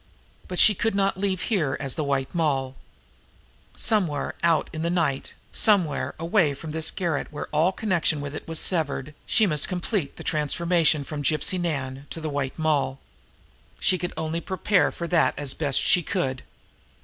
But 0.47 0.57
she 0.59 0.73
could 0.73 0.95
not 0.95 1.15
leave 1.19 1.43
here 1.43 1.77
as 1.79 1.93
the 1.93 2.03
White 2.03 2.33
Moll. 2.33 2.75
Somewhere, 3.75 4.33
somewhere 4.33 4.35
out 4.41 4.67
in 4.73 4.81
the 4.81 4.89
night, 4.89 5.35
somewhere 5.51 6.15
away 6.17 6.55
from 6.55 6.71
this 6.71 6.89
garret 6.89 7.27
where 7.31 7.45
all 7.51 7.71
connection 7.71 8.19
with 8.19 8.33
it 8.33 8.47
was 8.47 8.57
severed, 8.59 9.13
she 9.27 9.45
must 9.45 9.69
complete 9.69 10.15
the 10.15 10.23
transformation 10.23 11.03
from 11.03 11.21
Gypsy 11.21 11.59
Nan 11.59 12.07
to 12.09 12.19
the 12.19 12.31
White 12.31 12.57
Moll. 12.57 12.97
She 13.79 13.99
could 13.99 14.13
only 14.17 14.41
prepare 14.41 14.91
for 14.91 15.07
that 15.07 15.37
now 15.37 15.43
as 15.43 15.53
best 15.53 15.79
she 15.79 16.01
could. 16.01 16.41